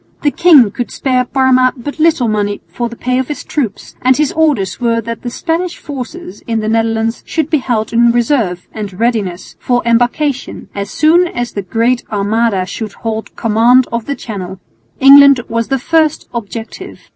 [0.23, 4.17] The king could spare Parma but little money for the pay of his troops, and
[4.17, 8.67] his orders were that the Spanish forces in the Netherlands should be held in reserve
[8.73, 14.15] and readiness for embarkation, as soon as the Great Armada should hold command of the
[14.15, 14.59] Channel.
[14.99, 17.01] England was the first objective.